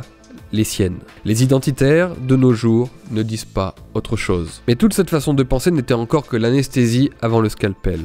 les 0.50 0.64
siennes. 0.64 0.98
Les 1.24 1.44
identitaires, 1.44 2.16
de 2.16 2.34
nos 2.34 2.54
jours, 2.54 2.90
ne 3.12 3.22
disent 3.22 3.44
pas 3.44 3.76
autre 3.94 4.16
chose. 4.16 4.62
Mais 4.66 4.74
toute 4.74 4.94
cette 4.94 5.10
façon 5.10 5.32
de 5.32 5.44
penser 5.44 5.70
n'était 5.70 5.94
encore 5.94 6.26
que 6.26 6.36
l'anesthésie 6.36 7.10
avant 7.22 7.40
le 7.40 7.48
scalpel. 7.48 8.00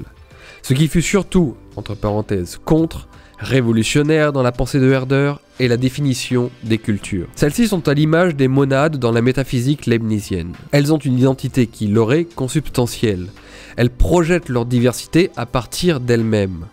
Ce 0.61 0.75
qui 0.75 0.87
fut 0.87 1.01
surtout, 1.01 1.57
entre 1.75 1.95
parenthèses, 1.95 2.59
contre, 2.63 3.07
révolutionnaire 3.39 4.31
dans 4.31 4.43
la 4.43 4.51
pensée 4.51 4.79
de 4.79 4.91
Herder 4.91 5.33
est 5.59 5.67
la 5.67 5.77
définition 5.77 6.51
des 6.63 6.77
cultures. 6.77 7.29
Celles-ci 7.33 7.67
sont 7.67 7.87
à 7.87 7.95
l'image 7.95 8.35
des 8.35 8.47
monades 8.47 8.97
dans 8.97 9.11
la 9.11 9.23
métaphysique 9.23 9.87
leibnizienne. 9.87 10.53
Elles 10.71 10.93
ont 10.93 10.99
une 10.99 11.17
identité 11.17 11.65
qui 11.65 11.87
leur 11.87 12.13
est 12.13 12.25
consubstantielle, 12.25 13.27
elles 13.77 13.89
projettent 13.89 14.49
leur 14.49 14.65
diversité 14.65 15.31
à 15.35 15.45
partir 15.45 15.99
d'elles-mêmes. 15.99 16.65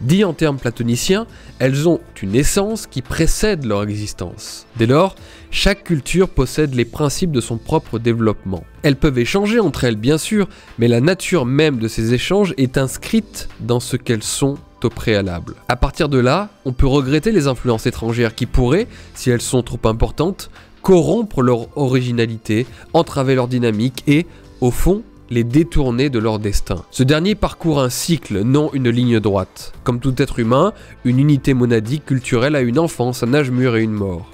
Dit 0.00 0.22
en 0.24 0.32
termes 0.32 0.58
platoniciens, 0.58 1.26
elles 1.58 1.88
ont 1.88 2.00
une 2.22 2.36
essence 2.36 2.86
qui 2.86 3.02
précède 3.02 3.64
leur 3.64 3.82
existence. 3.82 4.66
Dès 4.76 4.86
lors, 4.86 5.16
chaque 5.50 5.84
culture 5.84 6.28
possède 6.28 6.74
les 6.74 6.84
principes 6.84 7.32
de 7.32 7.40
son 7.40 7.56
propre 7.56 7.98
développement. 7.98 8.62
Elles 8.82 8.96
peuvent 8.96 9.18
échanger 9.18 9.58
entre 9.58 9.84
elles 9.84 9.96
bien 9.96 10.18
sûr, 10.18 10.48
mais 10.78 10.86
la 10.86 11.00
nature 11.00 11.46
même 11.46 11.78
de 11.78 11.88
ces 11.88 12.14
échanges 12.14 12.54
est 12.58 12.78
inscrite 12.78 13.48
dans 13.60 13.80
ce 13.80 13.96
qu'elles 13.96 14.22
sont 14.22 14.56
au 14.84 14.88
préalable. 14.90 15.54
À 15.66 15.74
partir 15.74 16.08
de 16.08 16.18
là, 16.18 16.50
on 16.64 16.72
peut 16.72 16.86
regretter 16.86 17.32
les 17.32 17.48
influences 17.48 17.86
étrangères 17.86 18.36
qui 18.36 18.46
pourraient, 18.46 18.86
si 19.14 19.30
elles 19.30 19.40
sont 19.40 19.62
trop 19.62 19.80
importantes, 19.84 20.50
corrompre 20.82 21.42
leur 21.42 21.76
originalité, 21.76 22.66
entraver 22.92 23.34
leur 23.34 23.48
dynamique 23.48 24.04
et, 24.06 24.26
au 24.60 24.70
fond, 24.70 25.02
les 25.30 25.44
détourner 25.44 26.10
de 26.10 26.18
leur 26.18 26.38
destin. 26.38 26.84
Ce 26.90 27.02
dernier 27.02 27.34
parcourt 27.34 27.80
un 27.80 27.90
cycle, 27.90 28.42
non 28.42 28.70
une 28.72 28.90
ligne 28.90 29.20
droite. 29.20 29.72
Comme 29.84 30.00
tout 30.00 30.14
être 30.20 30.38
humain, 30.38 30.72
une 31.04 31.18
unité 31.18 31.54
monadique 31.54 32.06
culturelle 32.06 32.56
a 32.56 32.60
une 32.60 32.78
enfance, 32.78 33.22
un 33.22 33.34
âge 33.34 33.50
mûr 33.50 33.76
et 33.76 33.82
une 33.82 33.92
mort. 33.92 34.30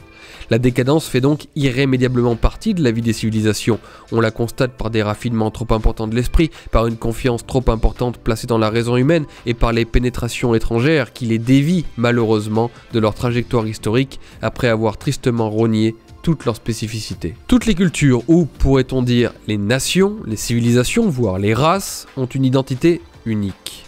La 0.51 0.59
décadence 0.59 1.09
fait 1.09 1.21
donc 1.21 1.47
irrémédiablement 1.57 2.37
partie 2.37 2.75
de 2.75 2.83
la 2.83 2.91
vie 2.91 3.03
des 3.03 3.13
civilisations. 3.13 3.79
On 4.13 4.21
la 4.21 4.31
constate 4.31 4.73
par 4.73 4.91
des 4.91 5.03
raffinements 5.03 5.51
trop 5.51 5.67
importants 5.71 6.07
de 6.07 6.15
l'esprit, 6.15 6.51
par 6.71 6.87
une 6.87 6.97
confiance 6.97 7.47
trop 7.47 7.65
importante 7.69 8.19
placée 8.19 8.47
dans 8.47 8.59
la 8.59 8.69
raison 8.69 8.97
humaine 8.97 9.25
et 9.47 9.55
par 9.55 9.73
les 9.73 9.85
pénétrations 9.85 10.55
étrangères 10.55 11.13
qui 11.13 11.27
les 11.27 11.39
dévient 11.39 11.87
malheureusement 11.97 12.71
de 12.93 13.01
leur 13.01 13.15
trajectoire 13.15 13.67
historique 13.67 14.21
après 14.43 14.69
avoir 14.69 14.99
tristement 14.99 15.49
rogné 15.49 15.95
toutes 16.25 16.47
leurs 16.47 16.57
spécificités. 16.57 17.37
Toutes 17.47 17.67
les 17.67 17.75
cultures, 17.75 18.23
ou 18.29 18.47
pourrait-on 18.47 19.03
dire 19.03 19.35
les 19.47 19.59
nations, 19.59 20.17
les 20.27 20.37
civilisations, 20.37 21.07
voire 21.07 21.39
les 21.39 21.53
races, 21.53 22.07
ont 22.17 22.25
une 22.25 22.47
identité 22.47 23.03
unique. 23.27 23.84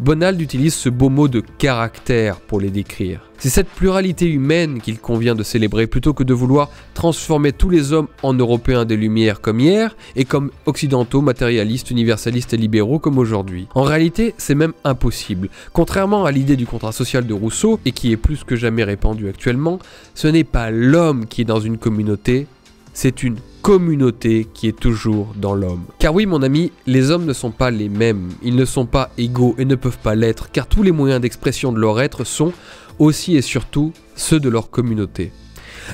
Bonald 0.00 0.40
utilise 0.40 0.72
ce 0.72 0.88
beau 0.88 1.10
mot 1.10 1.28
de 1.28 1.42
caractère 1.58 2.40
pour 2.40 2.58
les 2.58 2.70
décrire. 2.70 3.20
C'est 3.36 3.50
cette 3.50 3.68
pluralité 3.68 4.26
humaine 4.26 4.80
qu'il 4.80 4.98
convient 4.98 5.34
de 5.34 5.42
célébrer 5.42 5.86
plutôt 5.86 6.14
que 6.14 6.24
de 6.24 6.32
vouloir 6.32 6.70
transformer 6.94 7.52
tous 7.52 7.68
les 7.68 7.92
hommes 7.92 8.08
en 8.22 8.32
européens 8.32 8.86
des 8.86 8.96
Lumières 8.96 9.42
comme 9.42 9.60
hier 9.60 9.94
et 10.16 10.24
comme 10.24 10.52
occidentaux, 10.64 11.20
matérialistes, 11.20 11.90
universalistes 11.90 12.54
et 12.54 12.56
libéraux 12.56 12.98
comme 12.98 13.18
aujourd'hui. 13.18 13.68
En 13.74 13.82
réalité, 13.82 14.34
c'est 14.38 14.54
même 14.54 14.72
impossible. 14.84 15.50
Contrairement 15.74 16.24
à 16.24 16.32
l'idée 16.32 16.56
du 16.56 16.66
contrat 16.66 16.92
social 16.92 17.26
de 17.26 17.34
Rousseau, 17.34 17.78
et 17.84 17.92
qui 17.92 18.10
est 18.10 18.16
plus 18.16 18.42
que 18.42 18.56
jamais 18.56 18.84
répandue 18.84 19.28
actuellement, 19.28 19.80
ce 20.14 20.28
n'est 20.28 20.44
pas 20.44 20.70
l'homme 20.70 21.26
qui 21.26 21.42
est 21.42 21.44
dans 21.44 21.60
une 21.60 21.76
communauté, 21.76 22.46
c'est 22.94 23.22
une 23.22 23.36
communauté 23.62 24.46
qui 24.52 24.68
est 24.68 24.78
toujours 24.78 25.34
dans 25.36 25.54
l'homme. 25.54 25.84
Car 25.98 26.14
oui 26.14 26.26
mon 26.26 26.42
ami, 26.42 26.72
les 26.86 27.10
hommes 27.10 27.26
ne 27.26 27.32
sont 27.32 27.50
pas 27.50 27.70
les 27.70 27.88
mêmes, 27.88 28.30
ils 28.42 28.56
ne 28.56 28.64
sont 28.64 28.86
pas 28.86 29.10
égaux 29.18 29.54
et 29.58 29.64
ne 29.64 29.74
peuvent 29.74 29.98
pas 29.98 30.14
l'être, 30.14 30.50
car 30.50 30.66
tous 30.66 30.82
les 30.82 30.92
moyens 30.92 31.20
d'expression 31.20 31.72
de 31.72 31.78
leur 31.78 32.00
être 32.00 32.24
sont 32.24 32.52
aussi 32.98 33.36
et 33.36 33.42
surtout 33.42 33.92
ceux 34.16 34.40
de 34.40 34.48
leur 34.48 34.70
communauté. 34.70 35.32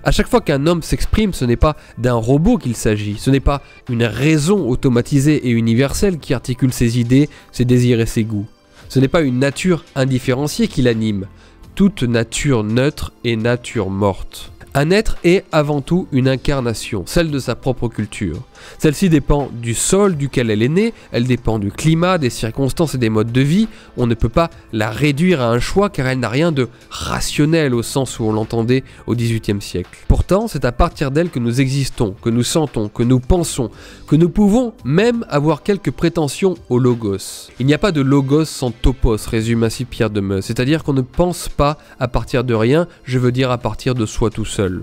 À 0.04 0.10
chaque 0.10 0.28
fois 0.28 0.40
qu'un 0.40 0.66
homme 0.66 0.82
s'exprime, 0.82 1.32
ce 1.32 1.44
n'est 1.44 1.56
pas 1.56 1.76
d'un 1.98 2.14
robot 2.14 2.58
qu'il 2.58 2.76
s'agit, 2.76 3.16
ce 3.18 3.30
n'est 3.30 3.40
pas 3.40 3.62
une 3.88 4.04
raison 4.04 4.68
automatisée 4.68 5.48
et 5.48 5.50
universelle 5.50 6.18
qui 6.18 6.34
articule 6.34 6.72
ses 6.72 6.98
idées, 6.98 7.28
ses 7.52 7.64
désirs 7.64 8.00
et 8.00 8.06
ses 8.06 8.24
goûts. 8.24 8.46
Ce 8.88 8.98
n'est 8.98 9.08
pas 9.08 9.22
une 9.22 9.38
nature 9.38 9.84
indifférenciée 9.94 10.68
qui 10.68 10.82
l'anime. 10.82 11.26
Toute 11.74 12.02
nature 12.02 12.64
neutre 12.64 13.12
est 13.24 13.36
nature 13.36 13.90
morte. 13.90 14.52
Un 14.78 14.90
être 14.90 15.16
est 15.24 15.46
avant 15.52 15.80
tout 15.80 16.06
une 16.12 16.28
incarnation, 16.28 17.04
celle 17.06 17.30
de 17.30 17.38
sa 17.38 17.54
propre 17.54 17.88
culture. 17.88 18.42
Celle-ci 18.78 19.08
dépend 19.08 19.48
du 19.52 19.74
sol 19.74 20.16
duquel 20.16 20.50
elle 20.50 20.62
est 20.62 20.68
née, 20.68 20.92
elle 21.12 21.24
dépend 21.24 21.58
du 21.58 21.70
climat, 21.70 22.18
des 22.18 22.30
circonstances 22.30 22.94
et 22.94 22.98
des 22.98 23.10
modes 23.10 23.32
de 23.32 23.40
vie. 23.40 23.68
On 23.96 24.06
ne 24.06 24.14
peut 24.14 24.28
pas 24.28 24.50
la 24.72 24.90
réduire 24.90 25.40
à 25.40 25.50
un 25.50 25.60
choix 25.60 25.90
car 25.90 26.06
elle 26.06 26.20
n'a 26.20 26.28
rien 26.28 26.52
de 26.52 26.68
rationnel 26.90 27.74
au 27.74 27.82
sens 27.82 28.18
où 28.18 28.24
on 28.24 28.32
l'entendait 28.32 28.84
au 29.06 29.14
XVIIIe 29.14 29.60
siècle. 29.60 29.98
Pourtant, 30.08 30.48
c'est 30.48 30.64
à 30.64 30.72
partir 30.72 31.10
d'elle 31.10 31.30
que 31.30 31.38
nous 31.38 31.60
existons, 31.60 32.14
que 32.22 32.30
nous 32.30 32.42
sentons, 32.42 32.88
que 32.88 33.02
nous 33.02 33.20
pensons, 33.20 33.70
que 34.06 34.16
nous 34.16 34.28
pouvons 34.28 34.72
même 34.84 35.24
avoir 35.28 35.62
quelques 35.62 35.90
prétentions 35.90 36.54
au 36.68 36.78
logos. 36.78 37.50
Il 37.58 37.66
n'y 37.66 37.74
a 37.74 37.78
pas 37.78 37.92
de 37.92 38.00
logos 38.00 38.44
sans 38.44 38.70
topos, 38.70 39.16
résume 39.28 39.64
ainsi 39.64 39.84
Pierre 39.84 40.10
de 40.10 40.20
Meuse, 40.20 40.44
c'est-à-dire 40.44 40.84
qu'on 40.84 40.92
ne 40.92 41.00
pense 41.00 41.48
pas 41.48 41.78
à 41.98 42.08
partir 42.08 42.44
de 42.44 42.54
rien, 42.54 42.86
je 43.04 43.18
veux 43.18 43.32
dire 43.32 43.50
à 43.50 43.58
partir 43.58 43.94
de 43.94 44.06
soi 44.06 44.30
tout 44.30 44.44
seul. 44.44 44.82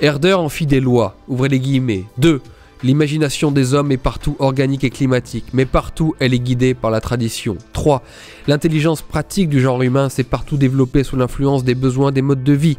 Herder 0.00 0.34
en 0.34 0.48
fit 0.48 0.66
des 0.66 0.80
lois, 0.80 1.16
ouvrez 1.28 1.48
les 1.48 1.60
guillemets. 1.60 2.04
2. 2.18 2.40
L'imagination 2.82 3.50
des 3.50 3.72
hommes 3.72 3.90
est 3.90 3.96
partout 3.96 4.36
organique 4.38 4.84
et 4.84 4.90
climatique, 4.90 5.46
mais 5.54 5.64
partout 5.64 6.14
elle 6.20 6.34
est 6.34 6.38
guidée 6.38 6.74
par 6.74 6.90
la 6.90 7.00
tradition. 7.00 7.56
3. 7.72 8.02
L'intelligence 8.48 9.00
pratique 9.00 9.48
du 9.48 9.60
genre 9.60 9.82
humain 9.82 10.08
s'est 10.10 10.24
partout 10.24 10.58
développée 10.58 11.02
sous 11.02 11.16
l'influence 11.16 11.64
des 11.64 11.74
besoins 11.74 12.12
des 12.12 12.22
modes 12.22 12.44
de 12.44 12.52
vie, 12.52 12.76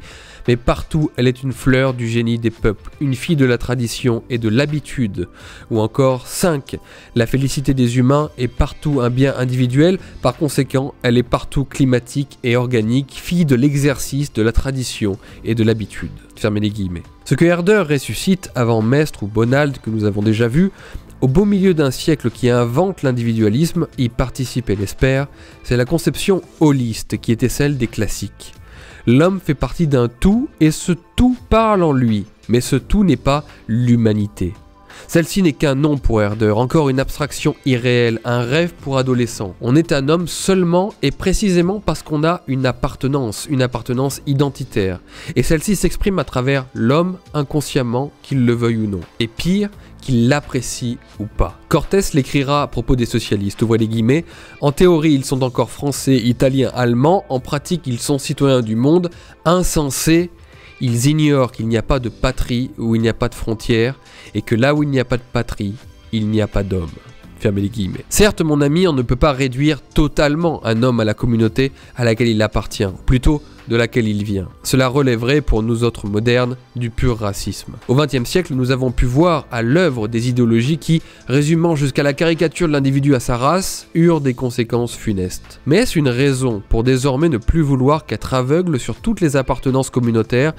mais 0.48 0.56
partout 0.56 1.12
elle 1.18 1.27
est 1.27 1.44
une 1.44 1.54
fleur 1.54 1.94
du 1.94 2.08
génie 2.08 2.39
des 2.39 2.50
peuples, 2.50 2.92
une 3.01 3.16
fille 3.16 3.36
de 3.36 3.46
la 3.46 3.58
tradition 3.58 4.24
et 4.30 4.38
de 4.38 4.50
l'habitude. 4.50 5.27
Ou 5.72 5.80
encore 5.80 6.27
5. 6.27 6.77
La 7.16 7.27
félicité 7.27 7.74
des 7.74 7.98
humains 7.98 8.30
est 8.38 8.48
partout 8.48 9.01
un 9.01 9.10
bien 9.10 9.34
individuel, 9.38 10.00
par 10.22 10.38
conséquent 10.38 10.94
elle 11.04 11.18
est 11.18 11.24
partout 11.24 11.66
climatique 11.66 12.39
et 12.44 12.56
organique, 12.56 13.13
fille 13.13 13.46
de 13.46 13.56
l'exercice, 13.56 14.34
de 14.34 14.42
la 14.42 14.51
tradition 14.51 15.18
et 15.44 15.56
de 15.56 15.63
l'habitude. 15.63 16.12
Fermez 16.36 16.60
les 16.60 16.70
guillemets. 16.70 17.04
Ce 17.25 17.36
que 17.36 17.46
Herder 17.46 17.84
ressuscite 17.89 18.51
avant 18.56 18.82
Mestre 18.82 19.24
ou 19.24 19.27
Bonald 19.27 19.80
que 19.80 19.89
nous 19.89 20.06
avons 20.06 20.22
déjà 20.22 20.48
vu, 20.48 20.72
au 21.20 21.27
beau 21.27 21.46
milieu 21.46 21.74
d'un 21.74 21.89
siècle 21.89 22.30
qui 22.30 22.50
invente 22.50 23.01
l'individualisme, 23.01 23.88
y 23.98 24.08
participe 24.08 24.70
et 24.70 24.75
l'espère, 24.75 25.27
c'est 25.63 25.75
la 25.75 25.86
conception 25.86 26.44
holiste 26.60 27.18
qui 27.18 27.32
était 27.32 27.50
celle 27.50 27.77
des 27.77 27.88
classiques. 27.88 28.54
L'homme 29.10 29.40
fait 29.40 29.54
partie 29.54 29.88
d'un 29.88 30.10
tout 30.10 30.50
et 30.60 30.70
ce 30.70 30.92
tout 31.16 31.38
parle 31.50 31.84
en 31.84 31.94
lui, 31.94 32.26
mais 32.50 32.60
ce 32.60 32.76
tout 32.76 33.06
n'est 33.06 33.16
pas 33.16 33.46
l'humanité. 33.70 34.54
Celle-ci 35.08 35.42
n'est 35.42 35.54
qu'un 35.54 35.76
nom 35.76 35.98
pour 35.98 36.22
Herder, 36.22 36.52
encore 36.52 36.90
une 36.90 37.00
abstraction 37.00 37.56
irréelle, 37.66 38.20
un 38.26 38.42
rêve 38.42 38.74
pour 38.82 38.98
adolescents. 38.98 39.56
On 39.62 39.78
est 39.78 39.94
un 39.94 40.10
homme 40.10 40.28
seulement 40.28 40.94
et 41.02 41.12
précisément 41.12 41.80
parce 41.80 42.04
qu'on 42.04 42.26
a 42.26 42.42
une 42.48 42.66
appartenance, 42.66 43.48
une 43.50 43.62
appartenance 43.62 44.22
identitaire. 44.28 45.00
Et 45.38 45.44
celle-ci 45.44 45.78
s'exprime 45.78 46.20
à 46.20 46.26
travers 46.26 46.66
l'homme 46.74 47.18
inconsciemment, 47.34 48.12
qu'il 48.24 48.46
le 48.46 48.54
veuille 48.54 48.80
ou 48.80 48.88
non. 48.88 49.02
Et 49.22 49.28
pire, 49.28 49.70
qu'il 50.01 50.30
l'apprécie 50.30 50.98
ou 51.20 51.25
pas. 51.25 51.60
Cortés 51.70 52.00
l'écrira 52.13 52.63
à 52.63 52.68
propos 52.68 52.96
des 52.96 53.06
socialistes, 53.06 53.62
ouvrez 53.62 53.77
les 53.77 53.88
guillemets, 53.88 54.25
en 54.62 54.72
théorie 54.72 55.13
ils 55.13 55.25
sont 55.25 55.44
encore 55.44 55.72
français, 55.72 56.18
italiens, 56.18 56.72
allemands, 56.74 57.25
en 57.30 57.39
pratique 57.39 57.84
ils 57.86 58.00
sont 58.00 58.18
citoyens 58.18 58.62
du 58.62 58.75
monde, 58.75 59.10
insensés, 59.46 60.30
ils 60.82 61.08
ignorent 61.08 61.51
qu'il 61.51 61.68
n'y 61.68 61.77
a 61.77 61.84
pas 61.84 62.00
de 62.00 62.10
patrie 62.10 62.72
où 62.77 62.96
il 62.96 63.01
n'y 63.01 63.10
a 63.10 63.13
pas 63.13 63.30
de 63.30 63.36
frontières, 63.36 64.00
et 64.34 64.42
que 64.42 64.56
là 64.56 64.75
où 64.75 64.84
il 64.84 64.89
n'y 64.89 65.00
a 65.00 65.06
pas 65.06 65.18
de 65.18 65.24
patrie, 65.34 65.74
il 66.12 66.30
n'y 66.30 66.42
a 66.42 66.48
pas 66.48 66.63
d'homme. 66.63 66.89
Fermez 67.39 67.62
les 67.62 67.70
guillemets. 67.70 68.06
Certes, 68.10 68.42
mon 68.42 68.62
ami, 68.62 68.88
on 68.88 68.94
ne 68.94 69.04
peut 69.04 69.16
pas 69.16 69.32
réduire 69.32 69.82
totalement 69.82 70.66
un 70.66 70.82
homme 70.82 71.00
à 71.00 71.06
la 71.06 71.13
communauté 71.13 71.72
à 71.96 72.04
laquelle 72.04 72.30
il 72.30 72.42
appartient, 72.42 72.88
plutôt 73.06 73.44
de 73.68 73.76
laquelle 73.76 74.08
il 74.08 74.24
vient. 74.24 74.48
Cela 74.64 74.88
relèverait 74.88 75.42
pour 75.42 75.64
nous 75.64 75.84
autres 75.84 76.08
modernes 76.08 76.58
du 76.76 76.90
pur 76.90 77.18
racisme. 77.20 77.74
Au 77.88 77.96
XXe 77.96 78.30
siècle, 78.30 78.54
nous 78.54 78.72
avons 78.72 78.92
pu 78.92 79.06
voir 79.06 79.46
à 79.52 79.62
l'œuvre 79.62 80.08
des 80.08 80.30
idéologies 80.30 80.78
qui, 80.78 81.02
résumant 81.28 81.76
jusqu'à 81.76 82.04
la 82.04 82.14
caricature 82.14 82.68
de 82.68 82.74
l'individu 82.74 83.16
à 83.16 83.20
sa 83.20 83.38
race, 83.38 83.88
eurent 83.96 84.22
des 84.22 84.34
conséquences 84.34 84.96
funestes. 84.96 85.60
Mais 85.66 85.78
est-ce 85.78 86.00
une 86.00 86.10
raison 86.10 86.62
pour 86.70 86.84
désormais 86.84 87.30
ne 87.30 87.38
plus 87.38 87.62
vouloir 87.62 88.06
qu'être 88.06 88.34
aveugle 88.34 88.80
sur 88.80 88.96
toutes 88.96 89.22
les 89.22 89.36
appartenances 89.36 89.90
communautaires 89.90 90.54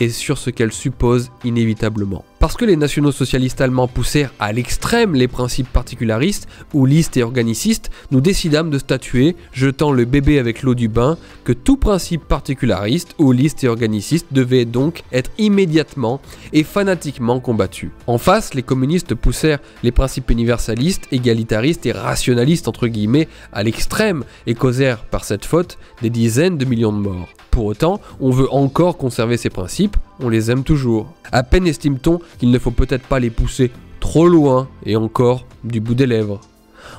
et 0.00 0.10
sur 0.10 0.38
ce 0.38 0.50
qu'elles 0.50 0.72
supposent 0.72 1.30
inévitablement? 1.44 2.24
Parce 2.38 2.56
que 2.56 2.64
les 2.64 2.76
nationaux 2.76 3.10
socialistes 3.10 3.60
allemands 3.60 3.88
poussèrent 3.88 4.32
à 4.38 4.52
l'extrême 4.52 5.14
les 5.14 5.26
principes 5.26 5.68
particularistes, 5.72 6.46
ou 6.72 6.86
listes 6.86 7.16
et 7.16 7.24
organicistes, 7.24 7.90
nous 8.12 8.20
décidâmes 8.20 8.70
de 8.70 8.78
statuer, 8.78 9.34
jetant 9.52 9.90
le 9.90 10.04
bébé 10.04 10.38
avec 10.38 10.62
l'eau 10.62 10.76
du 10.76 10.88
bain, 10.88 11.18
que 11.42 11.52
tout 11.52 11.76
principe 11.76 12.24
particulariste, 12.24 13.16
ou 13.18 13.32
liste 13.32 13.64
et 13.64 13.68
organiciste 13.68 14.28
devait 14.30 14.66
donc 14.66 15.02
être 15.10 15.32
immédiatement 15.38 16.20
et 16.52 16.62
fanatiquement 16.62 17.40
combattu. 17.40 17.90
En 18.06 18.18
face, 18.18 18.54
les 18.54 18.62
communistes 18.62 19.16
poussèrent 19.16 19.58
les 19.82 19.92
principes 19.92 20.30
universalistes, 20.30 21.08
égalitaristes 21.10 21.86
et 21.86 21.92
rationalistes 21.92 22.68
entre 22.68 22.86
guillemets 22.86 23.28
à 23.52 23.64
l'extrême 23.64 24.22
et 24.46 24.54
causèrent 24.54 25.04
par 25.04 25.24
cette 25.24 25.44
faute 25.44 25.76
des 26.02 26.10
dizaines 26.10 26.56
de 26.56 26.64
millions 26.64 26.92
de 26.92 26.98
morts. 26.98 27.28
Pour 27.50 27.64
autant, 27.64 28.00
on 28.20 28.30
veut 28.30 28.52
encore 28.52 28.96
conserver 28.96 29.36
ces 29.36 29.50
principes, 29.50 29.96
on 30.20 30.28
les 30.28 30.50
aime 30.50 30.64
toujours. 30.64 31.12
À 31.32 31.42
peine 31.42 31.66
estime-t-on 31.66 32.20
qu'il 32.38 32.50
ne 32.50 32.58
faut 32.58 32.70
peut-être 32.70 33.06
pas 33.06 33.20
les 33.20 33.30
pousser 33.30 33.70
trop 34.00 34.28
loin 34.28 34.68
et 34.84 34.96
encore 34.96 35.46
du 35.64 35.80
bout 35.80 35.94
des 35.94 36.06
lèvres. 36.06 36.40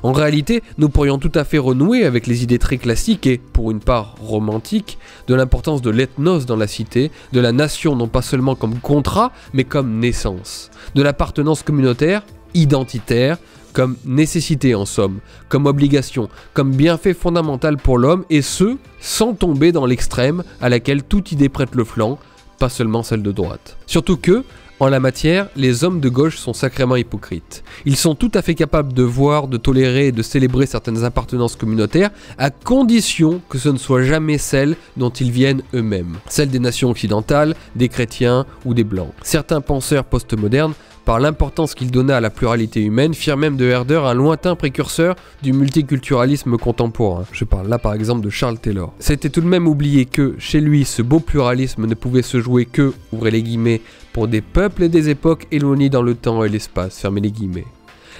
En 0.03 0.13
réalité, 0.13 0.61
nous 0.77 0.89
pourrions 0.89 1.17
tout 1.17 1.31
à 1.35 1.43
fait 1.43 1.57
renouer 1.57 2.05
avec 2.05 2.27
les 2.27 2.43
idées 2.43 2.59
très 2.59 2.77
classiques 2.77 3.27
et, 3.27 3.37
pour 3.37 3.71
une 3.71 3.79
part 3.79 4.15
romantique, 4.21 4.97
de 5.27 5.35
l'importance 5.35 5.81
de 5.81 5.89
l'ethnos 5.89 6.45
dans 6.45 6.55
la 6.55 6.67
cité, 6.67 7.11
de 7.33 7.39
la 7.39 7.51
nation 7.51 7.95
non 7.95 8.07
pas 8.07 8.21
seulement 8.21 8.55
comme 8.55 8.79
contrat, 8.79 9.31
mais 9.53 9.63
comme 9.63 9.99
naissance, 9.99 10.69
de 10.95 11.01
l'appartenance 11.01 11.63
communautaire, 11.63 12.23
identitaire, 12.53 13.37
comme 13.73 13.97
nécessité 14.05 14.73
en 14.73 14.85
somme, 14.85 15.19
comme 15.47 15.65
obligation, 15.65 16.29
comme 16.53 16.71
bienfait 16.71 17.13
fondamental 17.13 17.77
pour 17.77 17.97
l'homme, 17.97 18.25
et 18.29 18.41
ce, 18.41 18.77
sans 18.99 19.33
tomber 19.33 19.71
dans 19.71 19.85
l'extrême 19.85 20.43
à 20.61 20.69
laquelle 20.69 21.03
toute 21.03 21.31
idée 21.31 21.49
prête 21.49 21.75
le 21.75 21.83
flanc, 21.83 22.19
pas 22.59 22.69
seulement 22.69 23.03
celle 23.03 23.23
de 23.23 23.31
droite. 23.31 23.77
Surtout 23.87 24.17
que, 24.17 24.43
en 24.81 24.87
la 24.87 25.01
matière, 25.01 25.49
les 25.57 25.83
hommes 25.83 25.99
de 25.99 26.07
gauche 26.07 26.37
sont 26.37 26.53
sacrément 26.53 26.95
hypocrites. 26.95 27.63
Ils 27.85 27.97
sont 27.97 28.15
tout 28.15 28.31
à 28.33 28.41
fait 28.41 28.55
capables 28.55 28.93
de 28.93 29.03
voir, 29.03 29.49
de 29.49 29.57
tolérer 29.57 30.07
et 30.07 30.11
de 30.13 30.21
célébrer 30.21 30.67
certaines 30.67 31.03
appartenances 31.03 31.57
communautaires, 31.57 32.11
à 32.37 32.49
condition 32.49 33.41
que 33.49 33.57
ce 33.57 33.67
ne 33.67 33.77
soit 33.77 34.03
jamais 34.03 34.37
celles 34.37 34.77
dont 34.95 35.09
ils 35.09 35.31
viennent 35.31 35.63
eux-mêmes. 35.73 36.15
Celles 36.29 36.49
des 36.49 36.59
nations 36.59 36.89
occidentales, 36.89 37.55
des 37.75 37.89
chrétiens 37.89 38.45
ou 38.63 38.73
des 38.73 38.85
blancs. 38.85 39.11
Certains 39.21 39.59
penseurs 39.59 40.05
postmodernes 40.05 40.73
par 41.09 41.19
l'importance 41.19 41.73
qu'il 41.73 41.89
donna 41.89 42.17
à 42.17 42.21
la 42.21 42.29
pluralité 42.29 42.83
humaine, 42.83 43.15
firent 43.15 43.35
même 43.35 43.57
de 43.57 43.65
Herder 43.65 43.99
un 44.05 44.13
lointain 44.13 44.55
précurseur 44.55 45.15
du 45.41 45.53
multiculturalisme 45.53 46.55
contemporain. 46.57 47.25
Je 47.31 47.45
parle 47.45 47.67
là 47.67 47.79
par 47.79 47.95
exemple 47.95 48.23
de 48.23 48.29
Charles 48.29 48.59
Taylor. 48.59 48.93
C'était 48.99 49.31
tout 49.31 49.41
de 49.41 49.47
même 49.47 49.67
oublié 49.67 50.05
que, 50.05 50.35
chez 50.37 50.61
lui, 50.61 50.85
ce 50.85 51.01
beau 51.01 51.19
pluralisme 51.19 51.87
ne 51.87 51.95
pouvait 51.95 52.21
se 52.21 52.39
jouer 52.39 52.65
que, 52.65 52.93
ouvrez 53.11 53.31
les 53.31 53.41
guillemets, 53.41 53.81
pour 54.13 54.27
des 54.27 54.41
peuples 54.41 54.83
et 54.83 54.87
des 54.87 55.09
époques 55.09 55.47
éloignés 55.49 55.89
dans 55.89 56.03
le 56.03 56.13
temps 56.13 56.43
et 56.43 56.49
l'espace, 56.49 56.99
fermez 56.99 57.21
les 57.21 57.31
guillemets. 57.31 57.65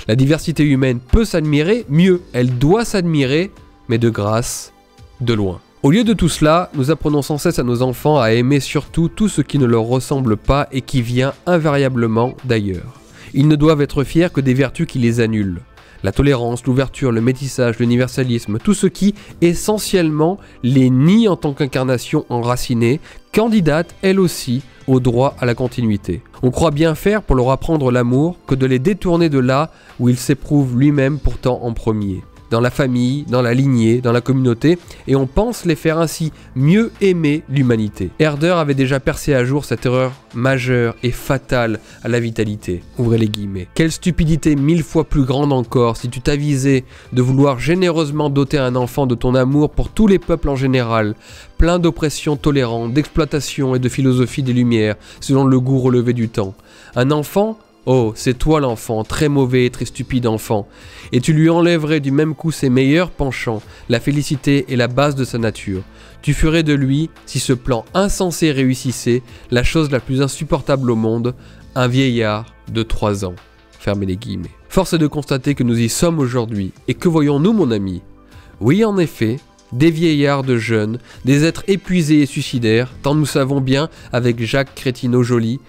La 0.08 0.16
diversité 0.16 0.64
humaine 0.64 0.98
peut 1.00 1.26
s'admirer, 1.26 1.86
mieux, 1.90 2.24
elle 2.34 2.58
doit 2.58 2.86
s'admirer, 2.86 3.52
mais 3.88 4.00
de 4.00 4.10
grâce, 4.10 4.74
de 5.22 5.36
loin. 5.36 5.62
Au 5.82 5.92
lieu 5.92 6.04
de 6.04 6.12
tout 6.12 6.28
cela, 6.28 6.70
nous 6.74 6.92
apprenons 6.92 7.22
sans 7.22 7.38
cesse 7.38 7.58
à 7.58 7.64
nos 7.64 7.82
enfants 7.82 8.20
à 8.20 8.34
aimer 8.34 8.60
surtout 8.60 9.08
tout 9.08 9.30
ce 9.30 9.40
qui 9.42 9.58
ne 9.58 9.66
leur 9.66 9.84
ressemble 9.84 10.36
pas 10.36 10.68
et 10.74 10.82
qui 10.82 11.02
vient 11.02 11.32
invariablement 11.46 12.34
d'ailleurs. 12.44 13.00
Ils 13.34 13.48
ne 13.48 13.56
doivent 13.56 13.80
être 13.80 14.04
fiers 14.04 14.28
que 14.30 14.42
des 14.42 14.54
vertus 14.54 14.88
qui 14.88 15.00
les 15.00 15.22
annulent. 15.22 15.62
La 16.04 16.12
tolérance, 16.12 16.66
l'ouverture, 16.66 17.14
le 17.14 17.22
métissage, 17.22 17.80
l'universalisme, 17.80 18.58
tout 18.60 18.74
ce 18.74 18.88
qui, 18.88 19.16
essentiellement, 19.40 20.38
les 20.64 20.90
nie 20.90 21.30
en 21.30 21.38
tant 21.38 21.54
qu'incarnation 21.54 22.26
enracinée, 22.28 23.00
candidate, 23.32 23.96
elle 24.02 24.20
aussi, 24.20 24.64
au 24.86 25.00
droit 25.00 25.38
à 25.40 25.46
la 25.46 25.56
continuité. 25.56 26.22
On 26.44 26.52
croit 26.52 26.72
bien 26.72 26.94
faire 26.94 27.22
pour 27.22 27.38
leur 27.38 27.52
apprendre 27.52 27.90
l'amour 27.90 28.36
que 28.48 28.56
de 28.56 28.66
les 28.66 28.80
détourner 28.80 29.30
de 29.30 29.40
là 29.40 29.72
où 29.98 30.10
il 30.10 30.18
s'éprouve 30.18 30.78
lui-même 30.78 31.20
pourtant 31.20 31.62
en 31.64 31.72
premier 31.72 32.22
dans 32.50 32.62
la 32.62 32.70
famille, 32.70 33.26
dans 33.28 33.42
la 33.42 33.54
lignée, 33.54 34.02
dans 34.02 34.12
la 34.12 34.22
communauté, 34.22 34.78
et 35.08 35.16
on 35.16 35.28
pense 35.28 35.66
les 35.66 35.76
faire 35.76 36.00
ainsi 36.00 36.32
mieux 36.56 36.92
aimer 37.02 37.44
l'humanité. 37.50 38.10
Herder 38.20 38.56
avait 38.58 38.74
déjà 38.74 39.00
percé 39.00 39.34
à 39.34 39.46
jour 39.46 39.66
cette 39.66 39.86
erreur 39.86 40.12
majeure 40.34 40.96
et 41.04 41.12
fatale 41.12 41.80
à 42.04 42.08
la 42.08 42.20
vitalité. 42.20 42.84
Ouvrez 42.98 43.18
les 43.18 43.28
guillemets. 43.28 43.68
Quelle 43.74 43.92
stupidité 43.92 44.56
mille 44.56 44.84
fois 44.84 45.04
plus 45.04 45.24
grande 45.24 45.54
encore 45.54 45.98
si 45.98 46.10
tu 46.10 46.22
t'avisais 46.22 46.84
de 47.14 47.22
vouloir 47.22 47.60
généreusement 47.60 48.30
doter 48.30 48.58
un 48.58 48.76
enfant 48.76 49.08
de 49.08 49.16
ton 49.16 49.36
amour 49.36 49.72
pour 49.72 49.90
tous 49.90 50.08
les 50.08 50.20
peuples 50.20 50.50
en 50.50 50.56
général, 50.56 51.16
plein 51.58 51.80
d'oppression 51.80 52.36
tolérante, 52.36 52.94
d'exploitation 52.94 53.76
et 53.76 53.80
de 53.80 53.90
philosophie 53.90 54.44
des 54.44 54.54
Lumières, 54.54 54.96
selon 55.20 55.44
le 55.46 55.60
goût 55.60 55.80
relevé 55.80 56.14
du 56.14 56.30
temps. 56.30 56.54
Un 56.96 57.12
enfant 57.12 57.58
Oh, 57.86 58.12
c'est 58.16 58.38
toi 58.38 58.60
l'enfant, 58.60 59.04
très 59.04 59.30
mauvais 59.30 59.66
et 59.66 59.70
très 59.70 59.86
stupide 59.86 60.28
enfant, 60.28 60.68
et 61.12 61.22
tu 61.22 61.34
lui 61.34 61.50
enlèverais 61.50 62.02
du 62.02 62.12
même 62.12 62.36
coup 62.36 62.52
ses 62.52 62.70
meilleurs 62.70 63.10
penchants, 63.10 63.62
la 63.88 64.00
félicité 64.00 64.66
et 64.68 64.76
la 64.76 64.88
base 64.88 65.16
de 65.16 65.24
sa 65.24 65.38
nature. 65.38 65.82
Tu 66.22 66.34
ferais 66.34 66.64
de 66.64 66.74
lui, 66.74 67.10
si 67.26 67.40
ce 67.40 67.54
plan 67.54 67.86
insensé 67.94 68.52
réussissait, 68.52 69.24
la 69.50 69.64
chose 69.64 69.90
la 69.92 70.02
plus 70.02 70.22
insupportable 70.22 70.92
au 70.92 70.96
monde, 70.96 71.34
un 71.74 71.88
vieillard 71.88 72.54
de 72.72 72.84
trois 72.84 73.24
ans. 73.24 73.36
Fermez 73.80 74.06
les 74.06 74.18
guillemets. 74.18 74.52
Force 74.68 74.94
est 74.94 74.98
de 74.98 75.08
constater 75.08 75.56
que 75.56 75.64
nous 75.64 75.80
y 75.80 75.88
sommes 75.88 76.20
aujourd'hui, 76.20 76.74
et 76.90 76.94
que 76.94 77.08
voyons-nous 77.08 77.54
mon 77.54 77.72
ami? 77.72 78.02
Oui 78.60 78.84
en 78.84 78.98
effet, 78.98 79.38
des 79.72 79.90
vieillards 79.90 80.44
de 80.44 80.58
jeunes, 80.58 81.00
des 81.24 81.46
êtres 81.46 81.64
épuisés 81.68 82.22
et 82.22 82.26
suicidaires, 82.26 82.92
tant 83.02 83.16
nous 83.16 83.26
savons 83.26 83.62
bien, 83.62 83.90
avec 84.12 84.44
Jacques 84.44 84.76
Crétineau-Joly, 84.76 85.60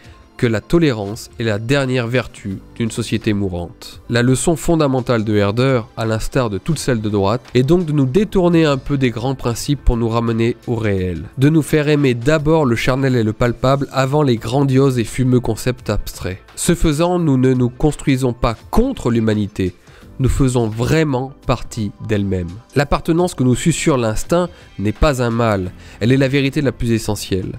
que 0.40 0.46
la 0.46 0.62
tolérance 0.62 1.28
est 1.38 1.44
la 1.44 1.58
dernière 1.58 2.06
vertu 2.06 2.60
d'une 2.74 2.90
société 2.90 3.34
mourante. 3.34 4.00
La 4.08 4.22
leçon 4.22 4.56
fondamentale 4.56 5.22
de 5.22 5.36
Herder, 5.36 5.82
à 5.98 6.06
l'instar 6.06 6.48
de 6.48 6.56
toutes 6.56 6.78
celles 6.78 7.02
de 7.02 7.10
droite, 7.10 7.42
est 7.52 7.62
donc 7.62 7.84
de 7.84 7.92
nous 7.92 8.06
détourner 8.06 8.64
un 8.64 8.78
peu 8.78 8.96
des 8.96 9.10
grands 9.10 9.34
principes 9.34 9.84
pour 9.84 9.98
nous 9.98 10.08
ramener 10.08 10.56
au 10.66 10.76
réel, 10.76 11.24
de 11.36 11.50
nous 11.50 11.60
faire 11.60 11.88
aimer 11.88 12.14
d'abord 12.14 12.64
le 12.64 12.74
charnel 12.74 13.16
et 13.16 13.22
le 13.22 13.34
palpable 13.34 13.86
avant 13.92 14.22
les 14.22 14.38
grandioses 14.38 14.98
et 14.98 15.04
fumeux 15.04 15.40
concepts 15.40 15.90
abstraits. 15.90 16.38
Ce 16.56 16.74
faisant, 16.74 17.18
nous 17.18 17.36
ne 17.36 17.52
nous 17.52 17.68
construisons 17.68 18.32
pas 18.32 18.56
contre 18.70 19.10
l'humanité, 19.10 19.74
nous 20.20 20.30
faisons 20.30 20.68
vraiment 20.68 21.34
partie 21.46 21.92
d'elle-même. 22.08 22.48
L'appartenance 22.76 23.34
que 23.34 23.44
nous 23.44 23.54
susurre 23.54 23.98
l'instinct 23.98 24.48
n'est 24.78 24.92
pas 24.92 25.22
un 25.22 25.30
mal, 25.30 25.72
elle 26.00 26.12
est 26.12 26.16
la 26.16 26.28
vérité 26.28 26.62
la 26.62 26.72
plus 26.72 26.92
essentielle. 26.92 27.58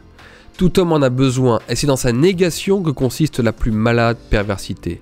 Tout 0.57 0.79
homme 0.79 0.93
en 0.93 1.01
a 1.01 1.09
besoin, 1.09 1.59
et 1.69 1.75
c'est 1.75 1.87
dans 1.87 1.95
sa 1.95 2.11
négation 2.11 2.83
que 2.83 2.91
consiste 2.91 3.39
la 3.39 3.51
plus 3.51 3.71
malade 3.71 4.17
perversité. 4.29 5.01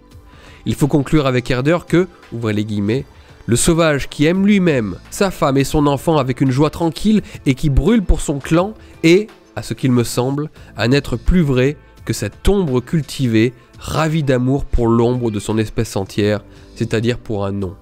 Il 0.65 0.75
faut 0.75 0.87
conclure 0.87 1.25
avec 1.27 1.49
Herder 1.49 1.79
que, 1.87 2.07
ouvrez 2.31 2.53
les 2.53 2.65
guillemets, 2.65 3.05
le 3.45 3.55
sauvage 3.55 4.09
qui 4.09 4.25
aime 4.25 4.45
lui-même, 4.45 4.97
sa 5.09 5.31
femme 5.31 5.57
et 5.57 5.63
son 5.63 5.87
enfant 5.87 6.17
avec 6.17 6.39
une 6.39 6.51
joie 6.51 6.69
tranquille 6.69 7.23
et 7.45 7.55
qui 7.55 7.69
brûle 7.69 8.03
pour 8.03 8.21
son 8.21 8.39
clan 8.39 8.75
est, 9.03 9.27
à 9.55 9.63
ce 9.63 9.73
qu'il 9.73 9.91
me 9.91 10.03
semble, 10.03 10.49
un 10.77 10.91
être 10.91 11.15
plus 11.17 11.41
vrai 11.41 11.75
que 12.05 12.13
cette 12.13 12.47
ombre 12.47 12.79
cultivée, 12.79 13.53
ravie 13.79 14.23
d'amour 14.23 14.65
pour 14.65 14.87
l'ombre 14.87 15.31
de 15.31 15.39
son 15.39 15.57
espèce 15.57 15.95
entière, 15.95 16.41
c'est-à-dire 16.75 17.17
pour 17.17 17.45
un 17.45 17.51
nom. 17.51 17.75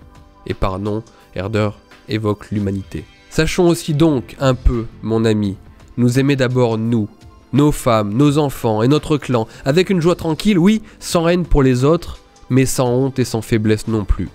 Et 0.45 0.53
par 0.53 0.79
nom, 0.79 1.03
Herder 1.35 1.71
évoque 2.07 2.51
l'humanité. 2.51 3.03
Sachons 3.29 3.67
aussi 3.67 3.93
donc 3.93 4.35
un 4.39 4.55
peu, 4.55 4.85
mon 5.01 5.25
ami, 5.25 5.57
nous 5.97 6.19
aimer 6.19 6.35
d'abord 6.35 6.77
nous, 6.77 7.09
nos 7.53 7.71
femmes, 7.71 8.13
nos 8.13 8.37
enfants 8.37 8.81
et 8.83 8.87
notre 8.87 9.17
clan, 9.17 9.47
avec 9.65 9.89
une 9.89 10.01
joie 10.01 10.15
tranquille, 10.15 10.59
oui, 10.59 10.81
sans 10.99 11.27
haine 11.27 11.45
pour 11.45 11.63
les 11.63 11.83
autres, 11.83 12.19
mais 12.49 12.65
sans 12.65 12.89
honte 12.89 13.19
et 13.19 13.25
sans 13.25 13.41
faiblesse 13.41 13.87
non 13.87 14.05
plus. 14.05 14.29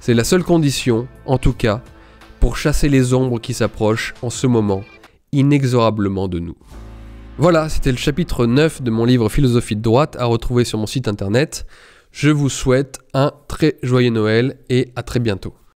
C'est 0.00 0.14
la 0.14 0.24
seule 0.24 0.44
condition, 0.44 1.06
en 1.26 1.38
tout 1.38 1.52
cas, 1.52 1.82
pour 2.40 2.56
chasser 2.56 2.88
les 2.88 3.14
ombres 3.14 3.38
qui 3.40 3.54
s'approchent 3.54 4.14
en 4.22 4.30
ce 4.30 4.46
moment, 4.46 4.84
inexorablement 5.32 6.28
de 6.28 6.40
nous. 6.40 6.56
Voilà, 7.38 7.68
c'était 7.68 7.90
le 7.90 7.98
chapitre 7.98 8.46
9 8.46 8.82
de 8.82 8.90
mon 8.90 9.04
livre 9.04 9.28
Philosophie 9.28 9.76
de 9.76 9.82
droite 9.82 10.16
à 10.20 10.26
retrouver 10.26 10.64
sur 10.64 10.78
mon 10.78 10.86
site 10.86 11.08
internet. 11.08 11.66
Je 12.12 12.30
vous 12.30 12.48
souhaite 12.48 13.00
un 13.12 13.32
très 13.48 13.76
joyeux 13.82 14.10
Noël 14.10 14.58
et 14.68 14.92
à 14.94 15.02
très 15.02 15.18
bientôt. 15.18 15.54